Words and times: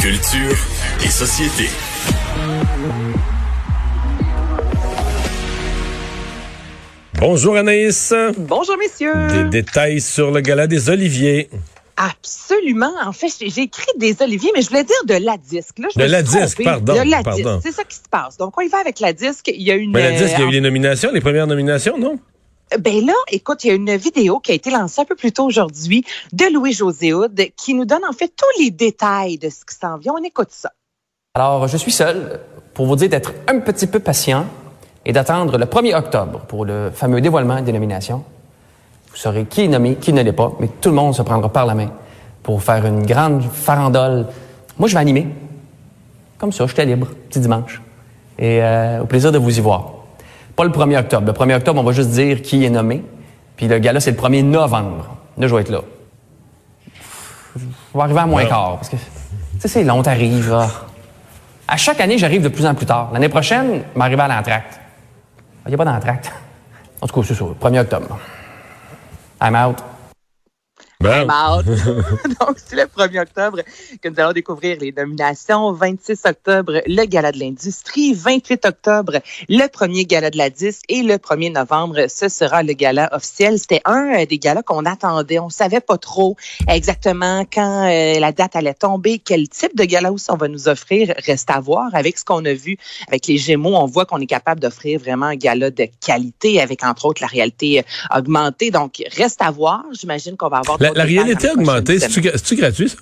Culture 0.00 0.56
et 1.04 1.08
société. 1.10 1.68
Bonjour 7.18 7.56
Anaïs. 7.56 8.14
Bonjour 8.38 8.76
messieurs. 8.78 9.14
Des 9.28 9.44
détails 9.62 10.00
sur 10.00 10.30
le 10.30 10.40
gala 10.40 10.66
des 10.66 10.88
Oliviers. 10.88 11.50
Absolument. 11.96 12.92
En 13.04 13.12
fait, 13.12 13.28
j'ai 13.40 13.62
écrit 13.62 13.92
des 13.98 14.16
oliviers, 14.22 14.50
mais 14.54 14.62
je 14.62 14.68
voulais 14.70 14.84
dire 14.84 14.96
de 15.04 15.22
la 15.22 15.36
disque. 15.36 15.78
Là, 15.78 15.88
je 15.94 16.00
De 16.00 16.04
la 16.06 16.22
disque, 16.22 16.64
pardon, 16.64 16.94
De 16.94 17.10
la 17.10 17.22
pardon. 17.22 17.56
disque. 17.56 17.66
C'est 17.66 17.72
ça 17.72 17.84
qui 17.84 17.96
se 17.96 18.08
passe. 18.10 18.38
Donc, 18.38 18.54
on 18.56 18.62
y 18.62 18.68
va 18.68 18.78
avec 18.78 19.00
la 19.00 19.12
disque. 19.12 19.48
Il 19.48 19.60
y 19.62 19.70
a 19.70 19.74
une. 19.74 19.92
Ben, 19.92 20.14
la 20.14 20.18
disque, 20.18 20.34
il 20.38 20.40
y 20.40 20.42
a 20.42 20.46
eu 20.46 20.48
euh, 20.48 20.52
les 20.52 20.60
nominations, 20.62 21.10
les 21.12 21.20
premières 21.20 21.46
nominations, 21.46 21.98
non? 21.98 22.18
Ben 22.78 23.04
là, 23.04 23.14
écoute, 23.32 23.64
il 23.64 23.68
y 23.68 23.70
a 23.70 23.74
une 23.74 23.96
vidéo 23.96 24.38
qui 24.38 24.52
a 24.52 24.54
été 24.54 24.70
lancée 24.70 25.00
un 25.00 25.04
peu 25.04 25.16
plus 25.16 25.32
tôt 25.32 25.44
aujourd'hui 25.44 26.04
de 26.32 26.44
Louis-José 26.52 27.12
Houd 27.12 27.40
qui 27.56 27.74
nous 27.74 27.84
donne 27.84 28.04
en 28.08 28.12
fait 28.12 28.28
tous 28.28 28.62
les 28.62 28.70
détails 28.70 29.38
de 29.38 29.48
ce 29.48 29.64
qui 29.64 29.74
s'en 29.74 29.96
vient. 29.96 30.12
On 30.16 30.22
écoute 30.22 30.50
ça. 30.50 30.70
Alors, 31.34 31.66
je 31.66 31.76
suis 31.76 31.90
seul 31.90 32.40
pour 32.74 32.86
vous 32.86 32.96
dire 32.96 33.08
d'être 33.08 33.32
un 33.48 33.58
petit 33.60 33.88
peu 33.88 33.98
patient 33.98 34.46
et 35.04 35.12
d'attendre 35.12 35.58
le 35.58 35.64
1er 35.64 35.96
octobre 35.96 36.40
pour 36.46 36.64
le 36.64 36.90
fameux 36.94 37.20
dévoilement 37.20 37.60
des 37.60 37.72
nominations. 37.72 38.24
Vous 39.10 39.16
saurez 39.16 39.46
qui 39.46 39.62
est 39.62 39.68
nommé, 39.68 39.96
qui 39.96 40.12
ne 40.12 40.22
l'est 40.22 40.32
pas, 40.32 40.52
mais 40.60 40.68
tout 40.80 40.90
le 40.90 40.94
monde 40.94 41.14
se 41.14 41.22
prendra 41.22 41.48
par 41.48 41.66
la 41.66 41.74
main 41.74 41.90
pour 42.42 42.62
faire 42.62 42.86
une 42.86 43.04
grande 43.04 43.42
farandole. 43.42 44.26
Moi, 44.78 44.88
je 44.88 44.94
vais 44.94 45.00
animer. 45.00 45.26
Comme 46.38 46.52
ça, 46.52 46.66
j'étais 46.66 46.86
libre, 46.86 47.08
petit 47.28 47.40
dimanche. 47.40 47.82
Et 48.38 48.62
euh, 48.62 49.02
au 49.02 49.06
plaisir 49.06 49.32
de 49.32 49.38
vous 49.38 49.58
y 49.58 49.60
voir. 49.60 49.99
Pas 50.60 50.66
le 50.66 50.72
1er 50.72 50.98
octobre. 50.98 51.26
Le 51.26 51.32
1er 51.32 51.56
octobre, 51.56 51.80
on 51.80 51.84
va 51.84 51.92
juste 51.92 52.10
dire 52.10 52.42
qui 52.42 52.66
est 52.66 52.68
nommé. 52.68 53.02
Puis 53.56 53.66
le 53.66 53.78
gala, 53.78 53.98
c'est 53.98 54.10
le 54.10 54.18
1er 54.18 54.42
novembre. 54.42 55.16
Là, 55.38 55.46
je 55.46 55.54
vais 55.54 55.62
être 55.62 55.70
là. 55.70 55.80
Je 57.56 57.62
vais 57.94 58.00
arriver 58.02 58.20
à 58.20 58.26
moins 58.26 58.44
quart, 58.44 58.76
parce 58.76 58.90
que, 58.90 58.96
tu 58.96 59.02
sais, 59.58 59.68
c'est 59.68 59.84
long, 59.84 60.02
t'arrives. 60.02 60.54
À 61.66 61.78
chaque 61.78 61.98
année, 62.02 62.18
j'arrive 62.18 62.42
de 62.42 62.50
plus 62.50 62.66
en 62.66 62.74
plus 62.74 62.84
tard. 62.84 63.08
L'année 63.10 63.30
prochaine, 63.30 63.84
je 63.94 63.98
vais 63.98 64.04
arriver 64.04 64.20
à 64.20 64.28
l'entracte. 64.28 64.78
Il 65.64 65.70
n'y 65.70 65.74
a 65.76 65.78
pas 65.78 65.86
d'entracte. 65.86 66.30
En 67.00 67.06
tout 67.06 67.18
cas, 67.18 67.26
c'est 67.26 67.34
ça, 67.34 67.44
le 67.46 67.54
1er 67.54 67.80
octobre. 67.80 68.18
I'm 69.40 69.56
out. 69.56 69.82
Ben. 71.00 71.26
Donc, 72.40 72.56
c'est 72.56 72.76
le 72.76 72.82
1er 72.82 73.22
octobre 73.22 73.60
que 74.02 74.08
nous 74.10 74.20
allons 74.20 74.32
découvrir 74.32 74.76
les 74.80 74.92
nominations. 74.92 75.72
26 75.72 76.20
octobre, 76.26 76.82
le 76.86 77.04
Gala 77.06 77.32
de 77.32 77.38
l'industrie. 77.38 78.12
28 78.12 78.66
octobre, 78.66 79.20
le 79.48 79.66
premier 79.68 80.04
Gala 80.04 80.28
de 80.28 80.36
la 80.36 80.50
disque. 80.50 80.82
Et 80.90 81.02
le 81.02 81.14
1er 81.14 81.54
novembre, 81.54 82.04
ce 82.08 82.28
sera 82.28 82.62
le 82.62 82.74
Gala 82.74 83.08
officiel. 83.12 83.58
C'était 83.58 83.80
un 83.86 84.12
euh, 84.12 84.26
des 84.26 84.38
galas 84.38 84.62
qu'on 84.62 84.84
attendait. 84.84 85.38
On 85.38 85.48
savait 85.48 85.80
pas 85.80 85.96
trop 85.96 86.36
exactement 86.68 87.46
quand 87.50 87.88
euh, 87.88 88.20
la 88.20 88.32
date 88.32 88.54
allait 88.54 88.74
tomber, 88.74 89.18
quel 89.18 89.48
type 89.48 89.74
de 89.76 89.84
gala 89.84 90.12
aussi 90.12 90.30
on 90.30 90.36
va 90.36 90.48
nous 90.48 90.68
offrir. 90.68 91.14
Reste 91.24 91.50
à 91.50 91.60
voir. 91.60 91.88
Avec 91.94 92.18
ce 92.18 92.26
qu'on 92.26 92.44
a 92.44 92.52
vu 92.52 92.76
avec 93.08 93.26
les 93.26 93.38
Gémeaux, 93.38 93.74
on 93.74 93.86
voit 93.86 94.04
qu'on 94.04 94.18
est 94.18 94.26
capable 94.26 94.60
d'offrir 94.60 95.00
vraiment 95.00 95.26
un 95.26 95.36
gala 95.36 95.70
de 95.70 95.88
qualité 96.04 96.60
avec, 96.60 96.84
entre 96.84 97.06
autres, 97.06 97.22
la 97.22 97.28
réalité 97.28 97.78
euh, 97.78 98.18
augmentée. 98.18 98.70
Donc, 98.70 99.02
reste 99.16 99.40
à 99.40 99.50
voir. 99.50 99.84
J'imagine 99.98 100.36
qu'on 100.36 100.48
va 100.48 100.58
avoir 100.58 100.76
la, 100.78 100.89
la 100.94 101.04
réalité 101.04 101.50
augmentée, 101.50 101.98
c'est-tu 101.98 102.56
gratuit, 102.56 102.88
ça? 102.88 102.96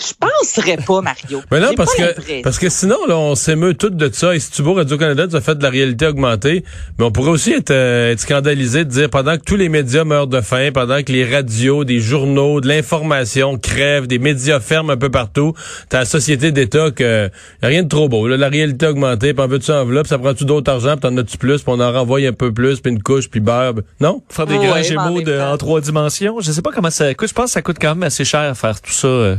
Je 0.00 0.12
penserais 0.18 0.76
pas, 0.84 1.00
Mario. 1.02 1.40
Mais 1.52 1.60
non, 1.60 1.72
parce 1.76 1.94
pas 1.96 2.12
que, 2.14 2.42
parce 2.42 2.58
que 2.58 2.68
sinon, 2.68 3.06
là, 3.06 3.16
on 3.16 3.36
s'émeut 3.36 3.74
tout 3.74 3.90
de 3.90 4.10
ça. 4.12 4.34
Et 4.34 4.40
si 4.40 4.50
tu 4.50 4.62
beau 4.62 4.74
Radio-Canada, 4.74 5.28
tu 5.28 5.36
as 5.36 5.40
fait 5.40 5.54
de 5.56 5.62
la 5.62 5.70
réalité 5.70 6.06
augmentée. 6.08 6.64
Mais 6.98 7.04
on 7.04 7.12
pourrait 7.12 7.30
aussi 7.30 7.52
être, 7.52 7.70
euh, 7.70 8.10
être 8.10 8.18
scandalisé 8.20 8.84
de 8.84 8.90
dire 8.90 9.08
pendant 9.08 9.36
que 9.36 9.42
tous 9.44 9.54
les 9.54 9.68
médias 9.68 10.02
meurent 10.04 10.26
de 10.26 10.40
faim, 10.40 10.70
pendant 10.74 11.00
que 11.04 11.12
les 11.12 11.24
radios, 11.24 11.84
des 11.84 12.00
journaux, 12.00 12.60
de 12.60 12.66
l'information 12.66 13.56
crèvent, 13.56 14.08
des 14.08 14.18
médias 14.18 14.58
ferment 14.58 14.90
un 14.92 14.96
peu 14.96 15.10
partout, 15.10 15.54
t'as 15.88 16.00
la 16.00 16.04
société 16.06 16.50
d'État 16.50 16.90
que 16.90 17.30
y 17.62 17.64
a 17.64 17.68
rien 17.68 17.84
de 17.84 17.88
trop 17.88 18.08
beau. 18.08 18.26
Là, 18.26 18.36
la 18.36 18.48
réalité 18.48 18.86
augmentée, 18.86 19.32
puis 19.32 19.44
en 19.44 19.48
veux-tu 19.48 19.70
enveloppe, 19.70 20.08
ça 20.08 20.18
prend-tu 20.18 20.44
d'autres 20.44 20.72
argent, 20.72 20.92
puis 20.96 21.02
t'en 21.08 21.16
as-tu 21.16 21.38
plus, 21.38 21.62
puis 21.62 21.72
on 21.74 21.80
en 21.80 21.92
renvoie 21.92 22.18
un 22.26 22.32
peu 22.32 22.52
plus, 22.52 22.80
puis 22.80 22.90
une 22.92 23.02
couche, 23.02 23.30
puis 23.30 23.40
beurre. 23.40 23.74
Non? 24.00 24.22
Faire 24.28 24.46
des 24.46 24.56
grands 24.56 24.82
gémeaux 24.82 25.22
de- 25.22 25.38
en 25.38 25.56
trois 25.56 25.80
dimensions. 25.80 26.40
Je 26.40 26.50
sais 26.50 26.62
pas 26.62 26.70
comment 26.74 26.90
ça 26.90 27.14
coûte. 27.14 27.28
Je 27.28 27.34
pense 27.34 27.46
que 27.46 27.50
ça 27.52 27.62
coûte 27.62 27.76
quand 27.80 27.94
même 27.94 28.02
assez 28.02 28.24
cher 28.24 28.54
faire 28.56 28.80
tout 28.80 28.90
ça. 28.92 29.06
euh. 29.06 29.36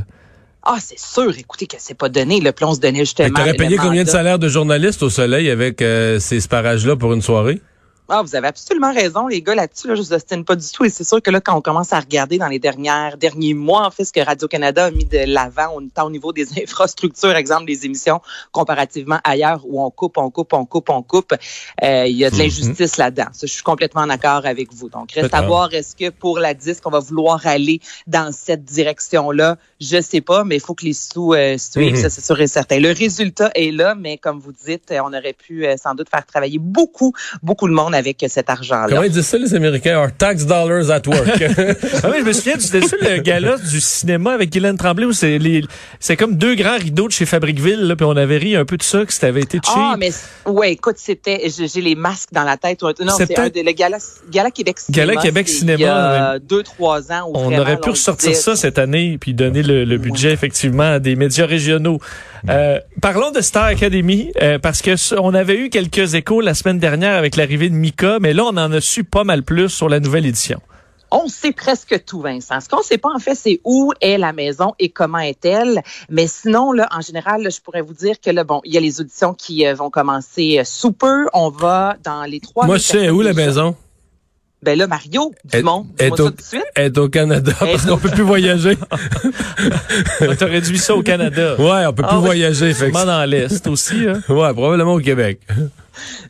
Ah, 0.65 0.77
c'est 0.79 0.97
sûr. 0.99 1.37
Écoutez 1.37 1.67
que 1.67 1.75
c'est 1.79 1.93
pas 1.97 2.09
donné. 2.09 2.39
Le 2.41 2.51
plan 2.51 2.73
se 2.73 2.79
donnait 2.79 2.99
justement. 2.99 3.29
que 3.29 3.33
T'aurais 3.35 3.51
le 3.51 3.57
payé 3.57 3.77
combien 3.77 3.91
de 4.03 4.07
mandat. 4.07 4.11
salaires 4.11 4.39
de 4.39 4.47
journalistes 4.49 5.03
au 5.03 5.09
soleil 5.11 5.49
avec 5.49 5.81
euh, 5.81 6.19
ces 6.19 6.39
sparages-là 6.41 6.95
pour 6.95 7.13
une 7.13 7.21
soirée? 7.21 7.61
Ah, 8.07 8.21
vous 8.21 8.35
avez 8.35 8.47
absolument 8.47 8.93
raison, 8.93 9.27
les 9.27 9.41
gars, 9.41 9.55
là-dessus. 9.55 9.87
Là, 9.87 9.95
je 9.95 10.01
vous 10.01 10.13
ostine 10.13 10.45
pas 10.45 10.55
du 10.55 10.67
tout. 10.71 10.85
Et 10.85 10.89
c'est 10.89 11.03
sûr 11.03 11.21
que 11.21 11.31
là, 11.31 11.41
quand 11.41 11.57
on 11.57 11.61
commence 11.61 11.91
à 11.91 11.99
regarder 11.99 12.37
dans 12.37 12.47
les 12.47 12.59
dernières, 12.59 13.17
derniers 13.17 13.55
mois, 13.55 13.85
en 13.87 13.89
fait, 13.89 14.05
ce 14.05 14.13
que 14.13 14.19
Radio-Canada 14.19 14.85
a 14.85 14.91
mis 14.91 15.05
de 15.05 15.17
l'avant, 15.25 15.73
au- 15.75 15.81
tant 15.93 16.05
au 16.05 16.11
niveau 16.11 16.31
des 16.31 16.45
infrastructures, 16.63 17.35
exemple 17.35 17.65
des 17.65 17.83
émissions, 17.85 18.21
comparativement 18.51 19.19
ailleurs 19.23 19.61
où 19.65 19.83
on 19.83 19.89
coupe, 19.89 20.17
on 20.17 20.29
coupe, 20.29 20.53
on 20.53 20.65
coupe, 20.65 20.89
on 20.89 21.01
coupe, 21.01 21.33
euh, 21.83 22.05
il 22.05 22.15
y 22.15 22.25
a 22.25 22.29
de 22.29 22.37
l'injustice 22.37 22.97
là-dedans. 22.97 23.25
Ça, 23.33 23.47
je 23.47 23.51
suis 23.51 23.63
complètement 23.63 24.01
en 24.01 24.09
accord 24.11 24.45
avec 24.45 24.71
vous. 24.71 24.87
Donc, 24.89 25.11
reste 25.13 25.33
à 25.33 25.39
D'accord. 25.41 25.47
voir, 25.47 25.73
est-ce 25.73 25.95
que 25.95 26.09
pour 26.11 26.37
la 26.37 26.53
disque, 26.53 26.83
on 26.85 26.91
va 26.91 26.99
vouloir 26.99 27.45
aller 27.47 27.79
dans 28.05 28.31
cette 28.31 28.63
direction-là? 28.65 29.57
Je 29.81 29.99
sais 29.99 30.21
pas, 30.21 30.43
mais 30.43 30.57
il 30.57 30.61
faut 30.61 30.75
que 30.75 30.85
les 30.85 30.93
sous 30.93 31.33
euh, 31.33 31.57
suivent, 31.57 31.95
Mhm. 31.95 32.01
ça, 32.03 32.09
c'est 32.11 32.23
sûr 32.23 32.39
et 32.39 32.47
certain. 32.47 32.79
Le 32.79 32.91
résultat 32.91 33.49
est 33.55 33.71
là, 33.71 33.95
mais 33.95 34.17
comme 34.19 34.39
vous 34.39 34.51
dites, 34.53 34.93
on 35.03 35.07
aurait 35.13 35.33
pu 35.33 35.65
euh, 35.65 35.75
sans 35.77 35.95
doute 35.95 36.09
faire 36.09 36.25
travailler 36.25 36.59
beaucoup, 36.59 37.13
beaucoup 37.41 37.67
de 37.67 37.73
monde 37.73 37.94
avec 37.95 38.23
cet 38.27 38.49
argent-là. 38.49 38.87
Comment 38.89 39.03
ils 39.03 39.11
disent 39.11 39.25
ça, 39.27 39.37
les 39.37 39.53
Américains? 39.53 39.99
Our 39.99 40.11
tax 40.11 40.45
dollars 40.45 40.91
at 40.91 41.01
work. 41.07 41.25
Ah 42.03 42.09
oui, 42.11 42.17
je 42.19 42.25
me 42.25 42.33
souviens, 42.33 42.55
c'était 42.59 42.81
ça 42.81 42.95
le 43.01 43.17
gala 43.21 43.57
du 43.57 43.79
cinéma 43.79 44.33
avec 44.33 44.51
Guylaine 44.51 44.77
Tremblay 44.77 45.05
où 45.05 45.13
c'est 45.13 45.37
les, 45.37 45.63
c'est 45.99 46.15
comme 46.15 46.35
deux 46.35 46.55
grands 46.55 46.77
rideaux 46.77 47.07
de 47.07 47.11
chez 47.13 47.25
Fabriqueville, 47.25 47.87
là, 47.87 47.95
puis 47.95 48.05
on 48.05 48.15
avait 48.15 48.37
ri 48.37 48.55
un 48.55 48.65
peu 48.65 48.77
de 48.77 48.83
ça, 48.83 49.05
que 49.05 49.13
ça 49.13 49.27
avait 49.27 49.41
été 49.41 49.57
cheap. 49.63 49.75
Ah, 49.75 49.95
mais 49.97 50.11
ouais, 50.45 50.73
écoute, 50.73 50.95
c'était, 50.97 51.41
j'ai 51.49 51.81
les 51.81 51.95
masques 51.95 52.29
dans 52.31 52.43
la 52.43 52.57
tête. 52.57 52.81
Non, 52.83 53.13
C'est 53.17 53.37
un 53.39 53.45
le 53.45 53.71
Gala, 53.71 53.97
Gala 54.29 54.51
Québec 54.51 54.79
Cinéma. 54.79 55.05
Gala 55.07 55.21
Québec 55.21 55.47
Cinéma, 55.47 55.77
Il 55.77 55.81
y 55.81 55.85
a 55.85 56.39
deux, 56.39 56.63
trois 56.63 57.11
ans. 57.11 57.29
où 57.29 57.37
on 57.37 57.45
vraiment, 57.45 57.61
aurait 57.61 57.79
pu 57.79 57.89
ressortir 57.89 58.35
ça 58.35 58.55
cette 58.55 58.77
année 58.77 59.17
puis 59.19 59.33
donner 59.33 59.63
le, 59.63 59.85
le 59.85 59.97
budget 59.97 60.31
effectivement 60.31 60.93
à 60.93 60.99
des 60.99 61.15
médias 61.15 61.45
régionaux. 61.45 61.99
Euh, 62.49 62.79
parlons 63.01 63.31
de 63.31 63.41
Star 63.41 63.65
Academy 63.65 64.31
euh, 64.41 64.59
parce 64.59 64.81
que 64.81 64.91
on 65.19 65.33
avait 65.33 65.57
eu 65.57 65.69
quelques 65.69 66.13
échos 66.13 66.41
la 66.41 66.53
semaine 66.53 66.79
dernière 66.79 67.15
avec 67.15 67.35
l'arrivée 67.35 67.69
de 67.69 67.75
Mika, 67.85 68.17
mais 68.19 68.33
là 68.33 68.43
on 68.45 68.57
en 68.57 68.71
a 68.71 68.81
su 68.81 69.03
pas 69.03 69.23
mal 69.23 69.43
plus 69.43 69.69
sur 69.69 69.89
la 69.89 69.99
nouvelle 69.99 70.25
édition. 70.25 70.59
On 71.11 71.27
sait 71.27 71.51
presque 71.51 72.03
tout, 72.05 72.19
Vincent. 72.19 72.59
Ce 72.59 72.67
qu'on 72.67 72.81
sait 72.81 72.97
pas, 72.97 73.09
en 73.15 73.19
fait, 73.19 73.35
c'est 73.35 73.61
où 73.63 73.93
est 74.01 74.17
la 74.17 74.33
maison 74.33 74.73
et 74.79 74.89
comment 74.89 75.19
est-elle. 75.19 75.81
Mais 76.09 76.25
sinon, 76.27 76.71
là, 76.73 76.89
en 76.91 76.99
général, 76.99 77.43
là, 77.43 77.49
je 77.51 77.61
pourrais 77.61 77.81
vous 77.83 77.93
dire 77.93 78.15
que 78.19 78.31
là, 78.31 78.43
bon, 78.43 78.59
il 78.65 78.73
y 78.73 78.77
a 78.77 78.81
les 78.81 78.99
auditions 78.99 79.33
qui 79.35 79.65
euh, 79.67 79.75
vont 79.75 79.91
commencer 79.91 80.57
euh, 80.59 80.63
sous 80.65 80.91
peu. 80.91 81.27
On 81.31 81.49
va 81.51 81.95
dans 82.03 82.23
les 82.23 82.39
trois. 82.39 82.65
Moi, 82.65 82.77
je 82.77 82.83
sais 82.83 83.09
où 83.11 83.21
la 83.21 83.33
maison? 83.33 83.75
Ben 84.63 84.77
là, 84.77 84.87
Mario, 84.87 85.31
Est- 85.53 85.59
Dumont, 85.59 85.85
est 85.99 86.05
dis-moi 86.05 86.17
ça 86.17 86.23
au- 86.23 86.29
tout 86.31 86.35
de 86.37 86.41
suite. 86.41 86.65
Être 86.75 86.97
au 86.97 87.07
Canada 87.07 87.51
parce 87.59 87.71
Est- 87.85 87.87
qu'on 87.87 87.97
peut 87.97 88.09
plus 88.09 88.23
voyager. 88.23 88.75
On 90.21 90.35
t'a 90.35 90.45
réduit 90.47 90.79
ça 90.79 90.95
au 90.95 91.03
Canada. 91.03 91.55
Ouais, 91.59 91.85
on 91.85 91.93
peut 91.93 92.01
plus 92.03 92.09
Ah 92.11 92.17
oui. 92.17 92.25
voyager. 92.25 92.73
Fait 92.73 92.87
que 92.87 92.91
Sûrement 92.97 93.05
dans 93.05 93.29
l'Est 93.29 93.67
aussi. 93.67 94.05
Hein. 94.07 94.21
Ouais, 94.27 94.53
probablement 94.53 94.93
au 94.95 94.99
Québec. 94.99 95.39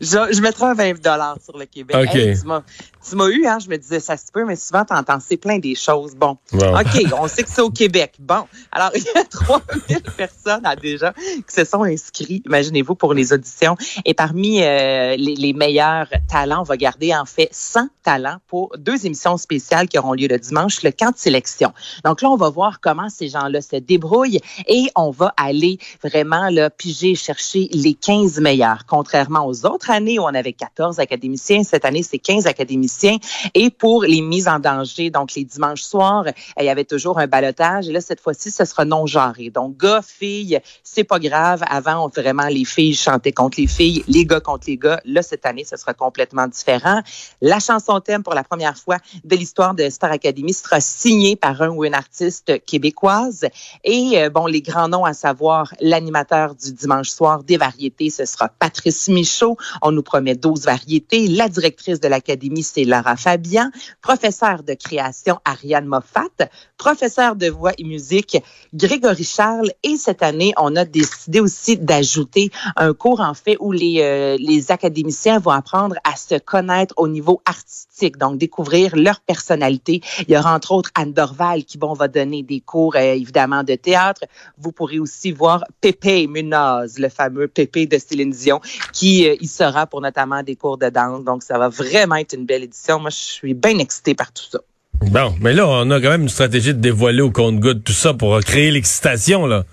Je, 0.01 0.07
je 0.31 0.41
mettrai 0.41 0.65
un 0.65 0.73
20 0.73 1.01
dollars 1.01 1.37
sur 1.43 1.57
le 1.57 1.65
Québec. 1.65 1.95
OK. 1.99 2.15
Hey, 2.15 2.39
tu 2.39 2.45
m'as- 2.47 2.63
tu 3.07 3.15
eu, 3.15 3.45
hein, 3.45 3.59
je 3.59 3.69
me 3.69 3.77
disais, 3.77 3.99
ça 3.99 4.17
se 4.17 4.31
peut, 4.33 4.45
mais 4.45 4.55
souvent, 4.55 4.83
t'entends, 4.83 5.19
c'est 5.25 5.37
plein 5.37 5.59
des 5.59 5.75
choses. 5.75 6.15
Bon. 6.15 6.37
OK, 6.53 7.03
on 7.19 7.27
sait 7.27 7.43
que 7.43 7.49
c'est 7.49 7.61
au 7.61 7.69
Québec. 7.69 8.15
Bon. 8.19 8.45
Alors, 8.71 8.89
il 8.95 9.03
y 9.03 9.17
a 9.17 9.23
3000 9.29 10.01
personnes 10.17 10.61
ah, 10.63 10.75
déjà 10.75 11.13
qui 11.13 11.53
se 11.53 11.65
sont 11.65 11.83
inscrits, 11.83 12.41
imaginez-vous, 12.45 12.95
pour 12.95 13.13
les 13.13 13.31
auditions. 13.31 13.75
Et 14.05 14.15
parmi 14.15 14.63
euh, 14.63 15.15
les, 15.17 15.35
les 15.35 15.53
meilleurs 15.53 16.07
talents, 16.27 16.61
on 16.61 16.63
va 16.63 16.77
garder 16.77 17.13
en 17.15 17.25
fait 17.25 17.49
100 17.51 17.89
talents 18.03 18.37
pour 18.47 18.71
deux 18.77 19.05
émissions 19.05 19.37
spéciales 19.37 19.87
qui 19.87 19.99
auront 19.99 20.13
lieu 20.13 20.27
le 20.27 20.39
dimanche, 20.39 20.81
le 20.81 20.91
camp 20.91 21.11
de 21.11 21.17
sélection. 21.17 21.73
Donc 22.03 22.21
là, 22.23 22.29
on 22.29 22.37
va 22.37 22.49
voir 22.49 22.79
comment 22.79 23.09
ces 23.09 23.27
gens-là 23.29 23.61
se 23.61 23.75
débrouillent 23.75 24.39
et 24.67 24.87
on 24.95 25.11
va 25.11 25.33
aller 25.37 25.77
vraiment 26.03 26.49
là, 26.49 26.69
piger, 26.71 27.13
chercher 27.15 27.67
les 27.71 27.93
15 27.93 28.39
meilleurs. 28.39 28.85
Contrairement 28.87 29.45
aux 29.45 29.54
autres 29.63 29.91
années 29.91 30.19
on 30.19 30.33
avait 30.33 30.53
14 30.53 30.99
académiciens, 30.99 31.63
cette 31.63 31.85
année, 31.85 32.03
c'est 32.03 32.17
15 32.17 32.47
académiciens. 32.47 33.17
Et 33.53 33.69
pour 33.69 34.03
les 34.03 34.21
mises 34.21 34.47
en 34.47 34.59
danger, 34.59 35.09
donc 35.09 35.35
les 35.35 35.43
dimanches 35.43 35.83
soirs, 35.83 36.25
euh, 36.27 36.31
il 36.59 36.65
y 36.65 36.69
avait 36.69 36.85
toujours 36.85 37.19
un 37.19 37.27
balotage. 37.27 37.87
Et 37.87 37.91
là, 37.91 38.01
cette 38.01 38.19
fois-ci, 38.19 38.51
ce 38.51 38.65
sera 38.65 38.85
non 38.85 39.05
genré. 39.05 39.49
Donc, 39.49 39.77
gars, 39.77 40.01
filles, 40.01 40.59
c'est 40.83 41.03
pas 41.03 41.19
grave. 41.19 41.63
Avant, 41.69 42.05
on, 42.05 42.09
vraiment, 42.09 42.47
les 42.47 42.65
filles 42.65 42.95
chantaient 42.95 43.31
contre 43.31 43.59
les 43.59 43.67
filles, 43.67 44.03
les 44.07 44.25
gars 44.25 44.39
contre 44.39 44.65
les 44.67 44.77
gars. 44.77 44.99
Là, 45.05 45.21
cette 45.21 45.45
année, 45.45 45.63
ce 45.63 45.77
sera 45.77 45.93
complètement 45.93 46.47
différent. 46.47 47.01
La 47.41 47.59
chanson 47.59 47.99
thème 47.99 48.23
pour 48.23 48.33
la 48.33 48.43
première 48.43 48.77
fois 48.77 48.97
de 49.23 49.35
l'histoire 49.35 49.75
de 49.75 49.89
Star 49.89 50.11
Academy 50.11 50.53
sera 50.53 50.79
signée 50.79 51.35
par 51.35 51.61
un 51.61 51.69
ou 51.69 51.85
une 51.85 51.93
artiste 51.93 52.63
québécoise. 52.65 53.45
Et 53.83 54.13
euh, 54.15 54.29
bon, 54.29 54.47
les 54.47 54.61
grands 54.61 54.87
noms 54.87 55.05
à 55.05 55.13
savoir 55.13 55.73
l'animateur 55.79 56.55
du 56.55 56.71
dimanche 56.71 57.09
soir 57.09 57.43
des 57.43 57.57
variétés, 57.57 58.09
ce 58.09 58.25
sera 58.25 58.49
Patrice 58.49 59.07
Michaud. 59.09 59.44
On 59.81 59.91
nous 59.91 60.03
promet 60.03 60.35
12 60.35 60.65
variétés. 60.65 61.27
La 61.27 61.49
directrice 61.49 61.99
de 61.99 62.07
l'Académie, 62.07 62.63
c'est 62.63 62.83
Lara 62.83 63.15
Fabian. 63.15 63.69
Professeur 64.01 64.63
de 64.63 64.73
création, 64.73 65.39
Ariane 65.45 65.85
Moffat. 65.85 66.49
Professeur 66.77 67.35
de 67.35 67.47
voix 67.47 67.71
et 67.77 67.83
musique, 67.83 68.37
Grégory 68.73 69.23
Charles. 69.23 69.71
Et 69.83 69.97
cette 69.97 70.23
année, 70.23 70.53
on 70.57 70.75
a 70.75 70.85
décidé 70.85 71.39
aussi 71.39 71.77
d'ajouter 71.77 72.51
un 72.75 72.93
cours, 72.93 73.21
en 73.21 73.33
fait, 73.33 73.57
où 73.59 73.71
les, 73.71 74.01
euh, 74.01 74.37
les 74.39 74.71
académiciens 74.71 75.39
vont 75.39 75.51
apprendre 75.51 75.95
à 76.03 76.15
se 76.15 76.35
connaître 76.35 76.93
au 76.97 77.07
niveau 77.07 77.41
artistique, 77.45 78.17
donc 78.17 78.37
découvrir 78.37 78.95
leur 78.95 79.19
personnalité. 79.21 80.01
Il 80.27 80.33
y 80.33 80.37
aura 80.37 80.55
entre 80.55 80.71
autres 80.71 80.91
Anne 80.95 81.13
Dorval 81.13 81.63
qui 81.63 81.77
bon, 81.77 81.93
va 81.93 82.07
donner 82.07 82.43
des 82.43 82.59
cours, 82.59 82.95
euh, 82.95 83.13
évidemment, 83.13 83.63
de 83.63 83.75
théâtre. 83.75 84.21
Vous 84.57 84.71
pourrez 84.71 84.99
aussi 84.99 85.31
voir 85.31 85.63
Pépé 85.81 86.27
Munoz, 86.27 86.97
le 86.97 87.09
fameux 87.09 87.47
Pépé 87.47 87.85
de 87.85 87.97
Céline 87.97 88.31
Dion, 88.31 88.59
qui 88.93 89.27
y 89.41 89.47
sera 89.47 89.87
pour 89.87 90.01
notamment 90.01 90.43
des 90.43 90.55
cours 90.55 90.77
de 90.77 90.89
danse. 90.89 91.23
Donc, 91.23 91.43
ça 91.43 91.57
va 91.57 91.69
vraiment 91.69 92.15
être 92.15 92.33
une 92.33 92.45
belle 92.45 92.63
édition. 92.63 92.99
Moi, 92.99 93.09
je 93.09 93.15
suis 93.15 93.53
bien 93.53 93.77
excitée 93.79 94.15
par 94.15 94.31
tout 94.31 94.43
ça. 94.51 94.59
Bon, 95.01 95.35
mais 95.41 95.53
là, 95.53 95.67
on 95.67 95.91
a 95.91 95.99
quand 95.99 96.09
même 96.09 96.23
une 96.23 96.29
stratégie 96.29 96.73
de 96.73 96.79
dévoiler 96.79 97.21
au 97.21 97.31
compte-goutte 97.31 97.83
tout 97.83 97.93
ça 97.93 98.13
pour 98.13 98.39
créer 98.39 98.71
l'excitation, 98.71 99.45
là. 99.45 99.63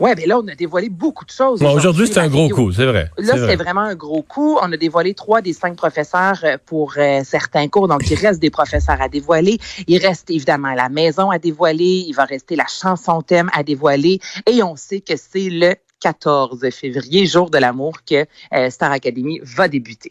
Ouais, 0.00 0.14
mais 0.16 0.24
là, 0.24 0.38
on 0.38 0.48
a 0.48 0.54
dévoilé 0.54 0.88
beaucoup 0.88 1.26
de 1.26 1.30
choses. 1.30 1.60
Bon, 1.60 1.72
aujourd'hui, 1.74 2.06
c'est 2.06 2.18
un 2.18 2.28
gros 2.28 2.48
coup, 2.48 2.72
c'est 2.72 2.86
vrai. 2.86 3.10
Là, 3.18 3.34
C'est 3.34 3.38
vrai. 3.38 3.50
c'est 3.50 3.56
vraiment 3.56 3.82
un 3.82 3.94
gros 3.94 4.22
coup. 4.22 4.58
On 4.62 4.72
a 4.72 4.76
dévoilé 4.78 5.12
trois 5.12 5.42
des 5.42 5.52
cinq 5.52 5.76
professeurs 5.76 6.38
euh, 6.42 6.56
pour 6.64 6.94
euh, 6.96 7.20
certains 7.22 7.68
cours. 7.68 7.86
Donc, 7.86 8.10
il 8.10 8.14
reste 8.14 8.40
des 8.40 8.48
professeurs 8.48 8.96
à 8.98 9.10
dévoiler. 9.10 9.58
Il 9.86 9.98
reste 9.98 10.30
évidemment 10.30 10.72
la 10.72 10.88
maison 10.88 11.30
à 11.30 11.38
dévoiler. 11.38 12.06
Il 12.08 12.14
va 12.14 12.24
rester 12.24 12.56
la 12.56 12.64
chanson 12.66 13.20
thème 13.20 13.50
à 13.52 13.62
dévoiler. 13.62 14.20
Et 14.50 14.62
on 14.62 14.74
sait 14.74 15.00
que 15.02 15.12
c'est 15.16 15.50
le 15.50 15.74
14 16.00 16.68
février, 16.70 17.26
jour 17.26 17.50
de 17.50 17.58
l'amour, 17.58 17.98
que 18.08 18.26
euh, 18.54 18.70
Star 18.70 18.92
Academy 18.92 19.40
va 19.42 19.68
débuter. 19.68 20.10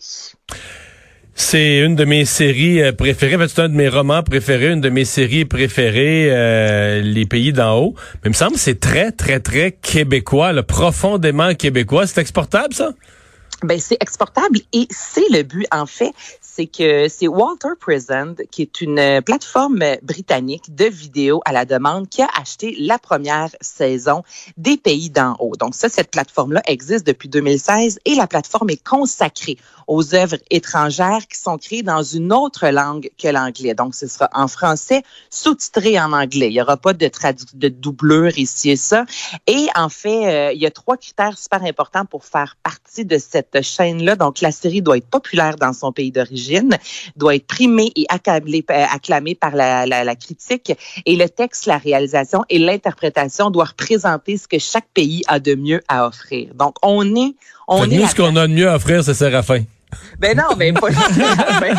C'est 1.41 1.79
une 1.79 1.95
de 1.95 2.03
mes 2.03 2.25
séries 2.25 2.81
euh, 2.81 2.91
préférées. 2.91 3.37
En 3.37 3.39
fait, 3.39 3.47
c'est 3.47 3.61
un 3.61 3.69
de 3.69 3.73
mes 3.73 3.87
romans 3.87 4.23
préférés, 4.23 4.73
une 4.73 4.81
de 4.81 4.89
mes 4.89 5.05
séries 5.05 5.45
préférées, 5.45 6.27
euh, 6.29 7.01
Les 7.01 7.25
Pays 7.25 7.53
d'en 7.53 7.77
haut. 7.77 7.95
Mais 8.15 8.25
il 8.25 8.29
me 8.29 8.33
semble 8.33 8.53
que 8.53 8.59
c'est 8.59 8.79
très, 8.79 9.13
très, 9.13 9.39
très 9.39 9.71
québécois, 9.71 10.51
là, 10.51 10.63
profondément 10.63 11.55
québécois. 11.55 12.07
C'est 12.07 12.19
exportable, 12.19 12.73
ça? 12.73 12.91
Ben, 13.63 13.79
c'est 13.79 13.97
exportable 14.01 14.59
et 14.73 14.87
c'est 14.89 15.29
le 15.31 15.43
but, 15.43 15.65
en 15.71 15.85
fait. 15.85 16.11
C'est 16.59 16.65
que 16.65 17.07
c'est 17.07 17.29
Walter 17.29 17.69
Present, 17.79 18.35
qui 18.51 18.63
est 18.63 18.81
une 18.81 18.99
euh, 18.99 19.21
plateforme 19.21 19.81
britannique 20.03 20.75
de 20.75 20.83
vidéos 20.83 21.39
à 21.45 21.53
la 21.53 21.63
demande, 21.63 22.09
qui 22.09 22.21
a 22.21 22.27
acheté 22.37 22.75
la 22.77 22.99
première 22.99 23.47
saison 23.61 24.23
des 24.57 24.75
Pays 24.75 25.09
d'en 25.09 25.37
haut. 25.39 25.55
Donc 25.55 25.73
ça, 25.73 25.87
cette 25.87 26.11
plateforme-là 26.11 26.61
existe 26.67 27.07
depuis 27.07 27.29
2016 27.29 27.99
et 28.03 28.13
la 28.15 28.27
plateforme 28.27 28.71
est 28.71 28.83
consacrée 28.83 29.57
aux 29.87 30.13
œuvres 30.13 30.37
étrangères 30.51 31.27
qui 31.27 31.39
sont 31.39 31.57
créées 31.57 31.81
dans 31.81 32.03
une 32.03 32.31
autre 32.31 32.67
langue 32.67 33.09
que 33.17 33.27
l'anglais. 33.27 33.73
Donc 33.73 33.95
ce 33.95 34.05
sera 34.05 34.29
en 34.33 34.47
français, 34.47 35.01
sous-titré 35.31 35.99
en 35.99 36.13
anglais. 36.13 36.49
Il 36.49 36.53
n'y 36.53 36.61
aura 36.61 36.77
pas 36.77 36.93
de, 36.93 37.09
de 37.53 37.69
doublure 37.69 38.37
ici 38.37 38.69
et 38.69 38.75
ça. 38.75 39.05
Et 39.47 39.67
en 39.75 39.89
fait, 39.89 40.27
euh, 40.27 40.53
il 40.53 40.61
y 40.61 40.67
a 40.67 40.71
trois 40.71 40.97
critères 40.97 41.37
super 41.37 41.63
importants 41.63 42.05
pour 42.05 42.23
faire 42.23 42.55
partie 42.61 43.05
de 43.05 43.17
cette 43.17 43.63
chaîne-là. 43.63 44.15
Donc, 44.15 44.41
la 44.41 44.51
série 44.51 44.83
doit 44.83 44.97
être 44.97 45.09
populaire 45.09 45.55
dans 45.55 45.73
son 45.73 45.91
pays 45.91 46.11
d'origine, 46.11 46.48
doit 47.15 47.35
être 47.35 47.47
primée 47.47 47.91
et 47.95 48.05
euh, 48.09 48.85
acclamée 48.93 49.35
par 49.35 49.55
la, 49.55 49.85
la, 49.85 50.03
la 50.03 50.15
critique. 50.15 50.73
Et 51.05 51.15
le 51.15 51.27
texte, 51.29 51.65
la 51.65 51.77
réalisation 51.77 52.43
et 52.49 52.59
l'interprétation 52.59 53.49
doivent 53.51 53.69
représenter 53.69 54.37
ce 54.37 54.47
que 54.47 54.59
chaque 54.59 54.87
pays 54.93 55.23
a 55.27 55.39
de 55.39 55.55
mieux 55.55 55.81
à 55.87 56.07
offrir. 56.07 56.53
Donc, 56.55 56.75
on 56.81 57.15
est... 57.15 57.35
On 57.67 57.85
est 57.85 57.97
nous, 57.97 58.03
à- 58.03 58.07
ce 58.07 58.15
qu'on 58.15 58.35
a 58.35 58.47
de 58.47 58.53
mieux 58.53 58.69
à 58.69 58.75
offrir, 58.75 59.03
c'est 59.03 59.13
Séraphin. 59.13 59.63
Ben 60.19 60.37
non, 60.37 60.55
mais 60.57 60.71
pas. 60.73 60.89
ben, 61.61 61.75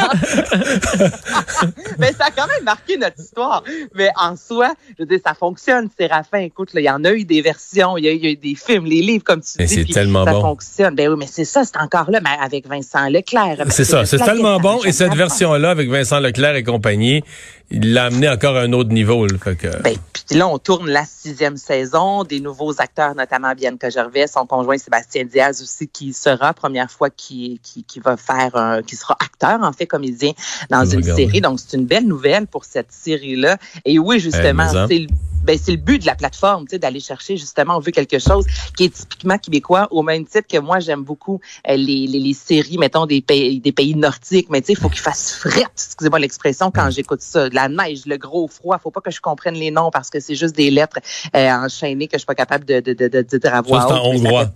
mais 1.99 2.13
ça 2.19 2.27
a 2.27 2.31
quand 2.31 2.47
même 2.47 2.65
marqué 2.65 2.97
notre 2.97 3.21
histoire. 3.21 3.63
Mais 3.95 4.11
en 4.17 4.37
soi, 4.37 4.75
je 4.99 5.03
veux 5.03 5.07
dire, 5.09 5.21
ça 5.25 5.35
fonctionne. 5.35 5.89
Séraphin, 5.97 6.39
écoute, 6.39 6.71
il 6.75 6.81
y 6.81 6.91
en 6.91 7.05
a 7.05 7.13
eu 7.13 7.25
des 7.25 7.43
versions, 7.43 7.97
il 7.97 8.05
y 8.05 8.09
a, 8.09 8.13
il 8.13 8.25
y 8.25 8.27
a 8.27 8.31
eu 8.31 8.37
des 8.37 8.55
films, 8.55 8.87
les 8.87 9.01
livres, 9.03 9.25
comme 9.25 9.41
tu 9.41 9.51
Mais 9.59 9.67
dis. 9.67 9.75
c'est 9.75 9.93
tellement 9.93 10.25
ça 10.25 10.33
bon. 10.33 10.41
fonctionne. 10.41 10.95
Ben 10.95 11.09
oui, 11.09 11.17
mais 11.19 11.29
c'est 11.31 11.45
ça, 11.45 11.65
c'est 11.65 11.77
encore 11.77 12.11
là, 12.11 12.21
mais 12.23 12.31
avec 12.41 12.67
Vincent 12.67 13.09
Leclerc. 13.09 13.65
C'est 13.71 13.85
ça, 13.85 14.05
c'est 14.05 14.19
tellement 14.19 14.59
bon. 14.59 14.83
Et 14.85 14.93
cette 14.93 15.15
version-là, 15.15 15.71
avec 15.71 15.89
Vincent 15.89 16.19
Leclerc 16.19 16.57
et 16.57 16.65
compagnie, 16.65 17.23
il 17.71 17.95
l'a 17.95 18.07
amené 18.07 18.29
encore 18.29 18.57
à 18.57 18.63
un 18.63 18.73
autre 18.73 18.91
niveau. 18.91 19.27
là. 19.27 19.39
Fait 19.39 19.55
que... 19.57 19.69
Ben, 19.83 19.95
puis 20.13 20.37
là, 20.37 20.49
on 20.49 20.59
tourne 20.59 20.89
la 20.89 21.05
sixième 21.05 21.57
saison. 21.57 22.25
Des 22.25 22.41
nouveaux 22.41 22.81
acteurs, 22.81 23.15
notamment 23.15 23.55
Bianca 23.55 23.91
Gervais, 23.91 24.27
son 24.27 24.45
conjoint 24.47 24.77
Sébastien 24.77 25.25
Diaz 25.25 25.63
aussi, 25.63 25.87
qui 25.87 26.13
sera 26.13 26.53
première 26.53 26.91
fois 26.91 27.11
qui, 27.11 27.61
qui, 27.63 27.85
qui 27.85 28.00
va 28.01 28.17
faire 28.17 28.55
un, 28.57 28.83
qui 28.83 28.97
sera 28.97 29.17
acteur, 29.21 29.61
en 29.63 29.73
fait, 29.73 29.87
comédien 29.87 30.33
dans 30.71 30.85
une 30.85 31.01
regarde. 31.01 31.19
série. 31.19 31.41
Donc, 31.41 31.61
c'est 31.61 31.77
une 31.77 31.87
belle 31.87 32.07
nouvelle 32.07 32.47
pour 32.47 32.65
cette 32.65 32.91
série-là. 32.93 33.57
Et 33.85 33.99
oui, 33.99 34.19
justement, 34.21 34.67
Eh, 34.71 34.87
c'est 34.89 34.99
le 34.99 35.07
ben, 35.43 35.59
c'est 35.59 35.71
le 35.73 35.79
but 35.79 35.99
de 36.03 36.05
la 36.07 36.15
plateforme, 36.15 36.67
tu 36.67 36.73
sais, 36.73 36.79
d'aller 36.79 37.01
chercher 37.01 37.39
justement, 37.39 37.77
on 37.79 37.81
veut 37.81 37.93
quelque 37.93 38.19
chose 38.19 38.45
qui 38.77 38.85
est 38.85 38.91
typiquement 38.95 39.39
québécois, 39.39 39.89
au 39.91 40.03
même 40.03 40.27
titre 40.27 40.47
que 40.47 40.59
moi, 40.59 40.81
j'aime 40.81 41.03
beaucoup 41.03 41.41
euh, 41.67 41.77
les, 41.77 42.07
les, 42.07 42.21
les 42.21 42.35
séries, 42.35 42.77
mettons, 42.77 43.07
des 43.07 43.23
pays, 43.23 43.59
des 43.59 43.73
pays 43.73 43.95
nordiques, 43.95 44.49
mais 44.51 44.61
tu 44.61 44.67
sais, 44.67 44.73
il 44.75 44.79
faut 44.79 44.91
qu'il 44.91 45.01
fasse 45.01 45.33
fret, 45.33 45.65
excusez-moi 45.75 46.19
l'expression, 46.19 46.71
quand 46.71 46.91
j'écoute 46.91 47.23
ça. 47.23 47.49
La 47.53 47.71
neige, 47.71 48.05
le 48.05 48.19
gros 48.19 48.49
froid, 48.49 48.79
faut 48.79 48.91
pas 48.91 49.01
que 49.01 49.11
je 49.11 49.21
comprenne 49.23 49.55
les 49.55 49.71
noms 49.71 49.91
parce 49.91 50.11
que 50.11 50.21
c'est 50.21 50.35
juste 50.35 50.55
des 50.55 50.71
lettres 50.71 50.99
euh, 51.35 51.49
enchaînées 51.51 52.07
que 52.07 52.17
je 52.17 52.19
suis 52.19 52.27
pas 52.27 52.35
capable 52.35 52.67
de, 52.67 52.81
de, 52.81 52.93
de, 52.93 53.09
de, 53.09 53.23
de 53.23 53.39
dire 53.39 53.55
à 53.55 53.63
voix 53.63 53.87
haute, 53.87 53.93
mais 54.13 54.19
ça 54.19 54.25
hongrois. 54.27 54.45
fait- 54.45 54.53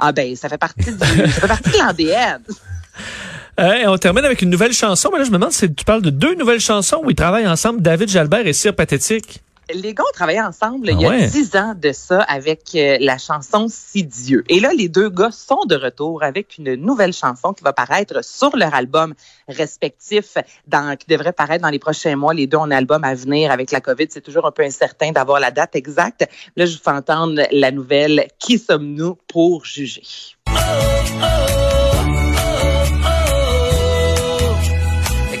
Ah 0.00 0.12
ben, 0.12 0.34
ça 0.34 0.48
fait 0.48 0.58
partie 0.58 0.92
du, 0.92 0.98
ça 0.98 1.28
fait 1.28 1.48
partie 1.48 1.70
de 1.70 1.76
l'ADN. 1.76 2.40
On 3.86 3.98
termine 3.98 4.24
avec 4.24 4.40
une 4.40 4.48
nouvelle 4.48 4.72
chanson. 4.72 5.10
Mais 5.12 5.18
là, 5.18 5.24
je 5.24 5.30
me 5.30 5.34
demande 5.34 5.52
si 5.52 5.72
tu 5.72 5.84
parles 5.84 6.00
de 6.00 6.08
deux 6.08 6.34
nouvelles 6.34 6.60
chansons 6.60 7.02
où 7.04 7.10
ils 7.10 7.16
travaillent 7.16 7.46
ensemble, 7.46 7.82
David 7.82 8.08
Jalbert 8.08 8.46
et 8.46 8.54
Cyr 8.54 8.74
Pathétique. 8.74 9.42
Les 9.74 9.94
gars 9.94 10.02
ont 10.04 10.12
travaillé 10.12 10.40
ensemble 10.40 10.88
Ah 10.88 10.92
il 10.92 11.00
y 11.00 11.06
a 11.06 11.10
ouais? 11.10 11.26
dix 11.28 11.54
ans 11.56 11.74
de 11.76 11.92
ça 11.92 12.22
avec 12.22 12.74
euh, 12.74 12.96
la 13.00 13.18
chanson 13.18 13.66
Si 13.68 14.04
Dieu. 14.04 14.42
Et 14.48 14.58
là, 14.60 14.72
les 14.76 14.88
deux 14.88 15.08
gars 15.10 15.30
sont 15.30 15.64
de 15.66 15.76
retour 15.76 16.22
avec 16.22 16.58
une 16.58 16.74
nouvelle 16.74 17.12
chanson 17.12 17.52
qui 17.52 17.62
va 17.62 17.72
paraître 17.72 18.24
sur 18.24 18.56
leur 18.56 18.74
album 18.74 19.14
respectif, 19.48 20.38
dans, 20.66 20.96
qui 20.96 21.06
devrait 21.08 21.32
paraître 21.32 21.62
dans 21.62 21.70
les 21.70 21.78
prochains 21.78 22.16
mois. 22.16 22.34
Les 22.34 22.46
deux 22.46 22.56
ont 22.56 22.64
un 22.64 22.70
album 22.70 23.04
à 23.04 23.14
venir 23.14 23.50
avec 23.50 23.70
la 23.70 23.80
COVID. 23.80 24.06
C'est 24.10 24.20
toujours 24.22 24.46
un 24.46 24.50
peu 24.52 24.62
incertain 24.62 25.12
d'avoir 25.12 25.40
la 25.40 25.50
date 25.50 25.76
exacte. 25.76 26.26
Là, 26.56 26.66
je 26.66 26.72
vous 26.76 26.82
fais 26.82 26.90
entendre 26.90 27.42
la 27.52 27.70
nouvelle 27.70 28.26
Qui 28.38 28.58
sommes-nous 28.58 29.18
pour 29.28 29.64
juger? 29.64 30.02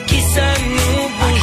Qui 0.06 0.20
sommes-nous 0.20 1.08
pour 1.18 1.36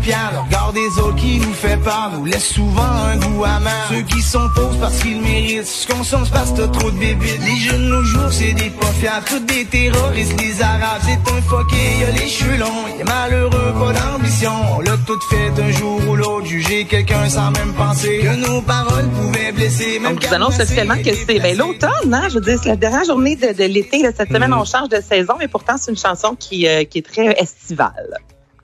pierre. 0.00 0.30
Le 0.32 0.40
regard 0.40 0.72
des 0.72 1.00
autres 1.00 1.16
qui 1.16 1.38
nous 1.38 1.52
fait 1.52 1.76
peur 1.76 2.10
nous 2.14 2.24
laisse 2.24 2.48
souvent 2.48 2.82
un 2.82 3.16
goût 3.16 3.44
amer. 3.44 3.86
Ceux 3.88 4.02
qui 4.02 4.22
sont 4.22 4.48
pauvres 4.54 4.78
parce 4.80 4.98
qu'ils 5.00 5.20
méritent, 5.20 5.66
ce 5.66 5.86
qu'on 5.86 6.02
c'est 6.02 6.30
parce 6.32 6.52
que 6.52 6.62
t'as 6.62 6.68
trop 6.68 6.90
de 6.90 6.98
bébites. 6.98 7.40
Les 7.40 7.56
jeunes 7.56 7.88
nos 7.88 8.02
jours, 8.02 8.30
c'est 8.30 8.52
des 8.52 8.70
pas 8.70 8.86
fiables, 9.00 9.26
tous 9.26 9.40
des 9.40 9.64
terroristes, 9.64 10.36
des 10.36 10.62
arabes. 10.62 11.02
C'est 11.02 11.32
un 11.32 11.42
fucké, 11.42 11.98
y 12.00 12.04
a 12.04 12.10
les 12.10 12.28
cheveux 12.28 12.56
longs, 12.56 12.86
a 13.00 13.04
malheureux, 13.04 13.74
pas 13.78 13.92
d'ambition. 13.92 14.52
On 14.76 14.80
l'a 14.80 14.96
tout 15.06 15.20
fait 15.28 15.62
un 15.62 15.70
jour 15.70 16.00
ou 16.08 16.16
l'autre, 16.16 16.46
juger 16.46 16.84
quelqu'un 16.84 17.28
sans 17.28 17.50
même 17.52 17.72
penser 17.74 18.18
que 18.18 18.34
nos 18.36 18.62
paroles 18.62 19.08
pouvaient 19.10 19.52
blesser. 19.52 19.98
Même 19.98 20.14
Donc, 20.14 20.26
vous 20.26 20.34
annonce 20.34 20.58
officiellement 20.58 20.96
que 20.96 21.14
c'est 21.14 21.38
ben, 21.38 21.56
l'automne, 21.56 22.12
hein? 22.12 22.28
Je 22.28 22.34
veux 22.34 22.40
dire, 22.40 22.58
c'est 22.62 22.68
la 22.68 22.76
dernière 22.76 23.04
journée 23.04 23.36
de, 23.36 23.52
de 23.52 23.64
l'été. 23.64 24.02
Cette 24.16 24.28
semaine, 24.28 24.52
on 24.52 24.64
change 24.64 24.88
de 24.88 25.00
saison, 25.00 25.34
mais 25.38 25.48
pourtant, 25.48 25.74
c'est 25.78 25.90
une 25.90 25.96
chanson 25.96 26.34
qui, 26.38 26.66
euh, 26.66 26.84
qui 26.84 26.98
est 26.98 27.06
très 27.06 27.32
estivale. 27.40 28.18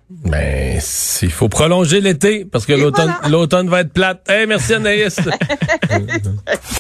Ben, 0.09 0.81
il 1.23 1.31
faut 1.33 1.49
prolonger 1.49 2.01
l'été 2.01 2.45
parce 2.45 2.65
que 2.65 2.73
l'automne 2.73 3.13
voilà. 3.21 3.29
l'automne 3.29 3.69
va 3.69 3.81
être 3.81 3.93
plate. 3.93 4.23
Hey, 4.29 4.47
merci 4.47 4.75
Anaïs. 4.75 5.19